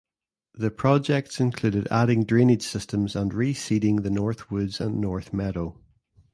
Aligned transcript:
The 0.55 0.71
projects 0.71 1.39
included 1.39 1.87
adding 1.91 2.23
drainage 2.23 2.63
systems 2.63 3.15
and 3.15 3.31
reseeding 3.31 4.01
the 4.01 4.09
North 4.09 4.49
Woods 4.49 4.81
and 4.81 4.99
North 4.99 5.31
Meadow. 5.31 5.79